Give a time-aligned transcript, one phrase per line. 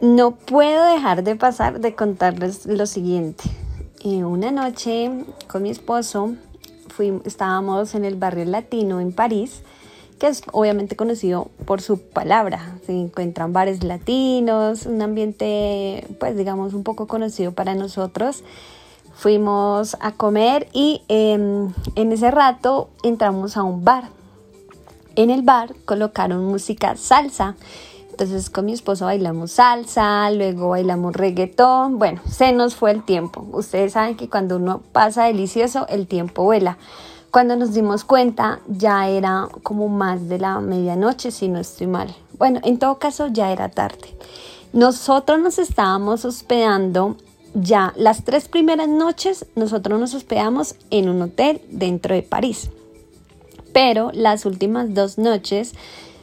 [0.00, 3.44] No puedo dejar de pasar de contarles lo siguiente.
[4.02, 5.10] Eh, una noche
[5.46, 6.36] con mi esposo
[7.26, 9.62] estábamos en el barrio latino en París,
[10.18, 12.78] que es obviamente conocido por su palabra.
[12.86, 18.42] Se encuentran bares latinos, un ambiente pues digamos un poco conocido para nosotros.
[19.12, 24.04] Fuimos a comer y em, en ese rato entramos a un bar.
[25.14, 27.56] En el bar colocaron música salsa
[28.20, 31.98] entonces con mi esposo bailamos salsa, luego bailamos reggaetón.
[31.98, 33.46] Bueno, se nos fue el tiempo.
[33.50, 36.76] Ustedes saben que cuando uno pasa delicioso, el tiempo vuela.
[37.30, 42.14] Cuando nos dimos cuenta, ya era como más de la medianoche, si no estoy mal.
[42.36, 44.14] Bueno, en todo caso, ya era tarde.
[44.74, 47.16] Nosotros nos estábamos hospedando
[47.54, 52.68] ya las tres primeras noches, nosotros nos hospedamos en un hotel dentro de París.
[53.72, 55.72] Pero las últimas dos noches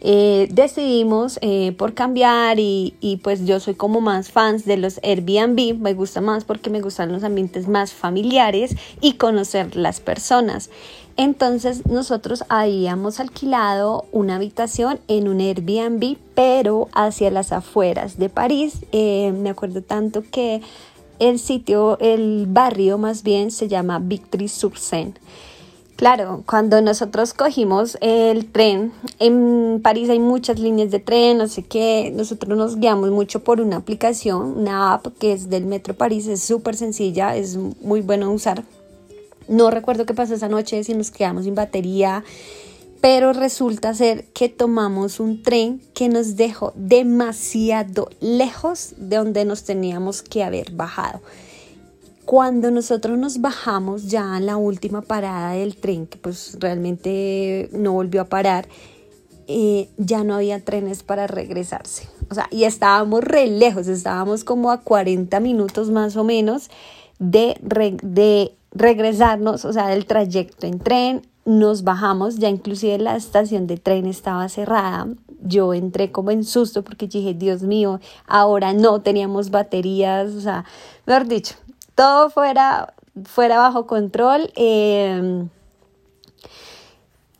[0.00, 5.78] eh, decidimos eh, por cambiar y, pues yo soy como más fans de los Airbnb,
[5.78, 10.70] me gusta más porque me gustan los ambientes más familiares y conocer las personas.
[11.16, 18.86] Entonces nosotros habíamos alquilado una habitación en un Airbnb, pero hacia las afueras de París.
[18.92, 20.60] Eh, me acuerdo tanto que
[21.18, 25.14] el sitio, el barrio más bien se llama Victory-sur-Seine.
[25.98, 31.64] Claro, cuando nosotros cogimos el tren, en París hay muchas líneas de tren, no sé
[31.64, 36.28] qué, nosotros nos guiamos mucho por una aplicación, una app que es del Metro París,
[36.28, 38.62] es súper sencilla, es muy bueno usar.
[39.48, 42.22] No recuerdo qué pasó esa noche, si nos quedamos sin batería,
[43.00, 49.64] pero resulta ser que tomamos un tren que nos dejó demasiado lejos de donde nos
[49.64, 51.20] teníamos que haber bajado.
[52.28, 57.94] Cuando nosotros nos bajamos ya en la última parada del tren, que pues realmente no
[57.94, 58.68] volvió a parar,
[59.46, 62.06] eh, ya no había trenes para regresarse.
[62.28, 66.68] O sea, y estábamos re lejos, estábamos como a 40 minutos más o menos
[67.18, 67.56] de,
[68.02, 71.22] de regresarnos, o sea, del trayecto en tren.
[71.46, 75.08] Nos bajamos, ya inclusive la estación de tren estaba cerrada.
[75.40, 80.66] Yo entré como en susto porque dije, Dios mío, ahora no teníamos baterías, o sea,
[81.06, 81.54] mejor dicho,
[81.98, 82.94] todo fuera,
[83.24, 84.52] fuera bajo control.
[84.54, 85.48] Em,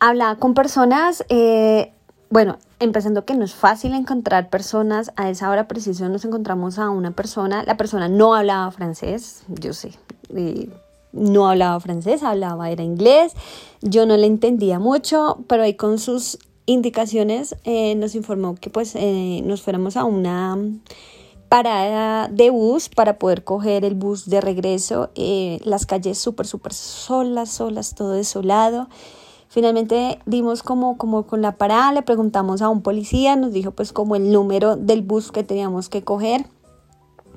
[0.00, 1.92] hablaba con personas, eh,
[2.30, 6.90] bueno, empezando que no es fácil encontrar personas, a esa hora precisa nos encontramos a
[6.90, 9.92] una persona, la persona no hablaba francés, yo sé,
[11.12, 13.34] no hablaba francés, hablaba, era inglés,
[13.82, 18.96] yo no le entendía mucho, pero ahí con sus indicaciones eh, nos informó que pues
[18.96, 20.58] eh, nos fuéramos a una
[21.50, 25.10] parada de bus para poder coger el bus de regreso.
[25.16, 28.88] Eh, las calles súper, súper solas, solas, todo desolado.
[29.48, 33.92] Finalmente dimos como, como con la parada, le preguntamos a un policía, nos dijo pues
[33.92, 36.46] como el número del bus que teníamos que coger.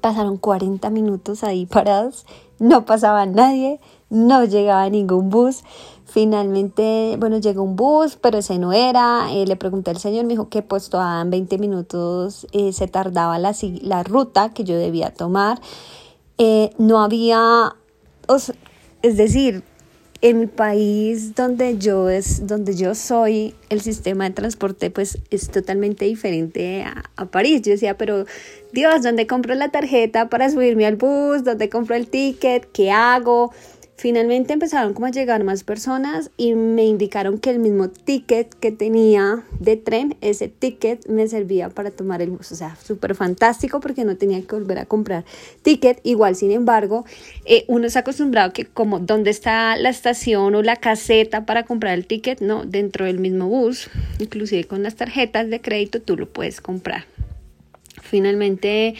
[0.00, 2.24] Pasaron 40 minutos ahí parados,
[2.58, 3.78] no pasaba nadie,
[4.10, 5.62] no llegaba ningún bus.
[6.06, 9.28] Finalmente, bueno, llegó un bus, pero ese no era.
[9.32, 12.88] Eh, le pregunté al señor, me dijo que pues todavía en 20 minutos eh, se
[12.88, 15.60] tardaba la, ruta que yo debía tomar.
[16.38, 17.76] Eh, no había,
[19.02, 19.64] es decir,
[20.20, 25.48] en mi país donde yo es donde yo soy el sistema de transporte pues es
[25.48, 28.24] totalmente diferente a, a, París yo decía pero
[28.72, 33.52] Dios dónde compro la tarjeta para subirme al bus dónde compro el ticket qué hago
[33.98, 38.70] Finalmente empezaron como a llegar más personas y me indicaron que el mismo ticket que
[38.70, 42.52] tenía de tren, ese ticket me servía para tomar el bus.
[42.52, 45.24] O sea, súper fantástico porque no tenía que volver a comprar
[45.62, 45.98] ticket.
[46.04, 47.06] Igual, sin embargo,
[47.44, 51.94] eh, uno ha acostumbrado que como dónde está la estación o la caseta para comprar
[51.94, 56.28] el ticket, no, dentro del mismo bus, inclusive con las tarjetas de crédito tú lo
[56.28, 57.06] puedes comprar.
[58.00, 58.94] Finalmente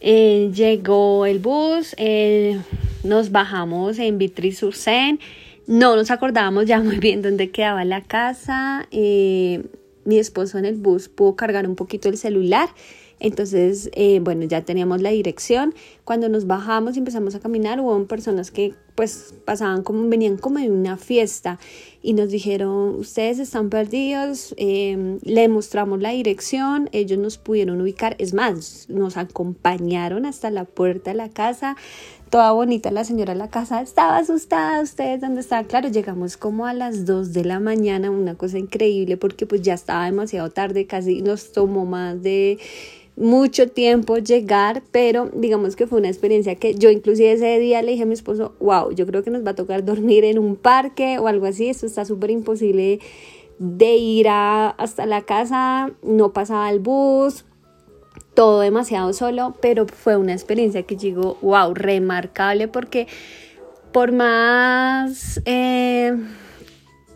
[0.00, 1.94] eh, llegó el bus,
[3.04, 5.18] nos bajamos en Vitry-sur-Seine,
[5.66, 8.86] no nos acordábamos ya muy bien dónde quedaba la casa.
[8.90, 9.64] Eh,
[10.04, 12.68] mi esposo en el bus pudo cargar un poquito el celular
[13.20, 15.74] entonces, eh, bueno, ya teníamos la dirección.
[16.04, 20.58] Cuando nos bajamos y empezamos a caminar, hubo personas que pues pasaban como, venían como
[20.58, 21.60] de una fiesta
[22.02, 28.16] y nos dijeron, ustedes están perdidos, em, le mostramos la dirección, ellos nos pudieron ubicar,
[28.18, 31.76] es más, nos acompañaron hasta la puerta de la casa,
[32.28, 36.66] toda bonita la señora de la casa, estaba asustada, ustedes dónde estaban, claro, llegamos como
[36.66, 40.88] a las 2 de la mañana, una cosa increíble porque pues ya estaba demasiado tarde,
[40.88, 42.58] casi nos tomó más de
[43.18, 47.92] mucho tiempo llegar, pero digamos que fue una experiencia que yo inclusive ese día le
[47.92, 48.54] dije a mi esposo,
[48.92, 51.86] yo creo que nos va a tocar dormir en un parque o algo así, esto
[51.86, 53.00] está súper imposible
[53.58, 57.44] de ir a, hasta la casa, no pasaba el bus,
[58.34, 63.06] todo demasiado solo, pero fue una experiencia que llegó, wow, remarcable porque
[63.92, 65.40] por más...
[65.44, 66.16] Eh,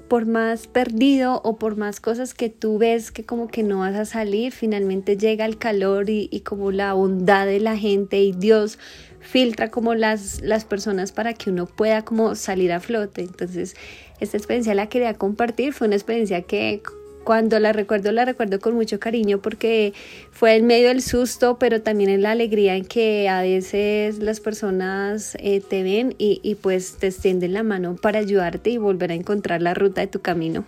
[0.08, 3.94] por más perdido o por más cosas que tú ves que como que no vas
[3.94, 8.78] a salir, finalmente llega el calor y como la bondad de la gente y Dios
[9.22, 13.22] filtra como las, las personas para que uno pueda como salir a flote.
[13.22, 13.74] Entonces,
[14.20, 16.82] esta experiencia la quería compartir, fue una experiencia que
[17.24, 19.94] cuando la recuerdo, la recuerdo con mucho cariño porque
[20.32, 24.40] fue en medio del susto, pero también en la alegría en que a veces las
[24.40, 29.12] personas eh, te ven y, y pues te extienden la mano para ayudarte y volver
[29.12, 30.64] a encontrar la ruta de tu camino.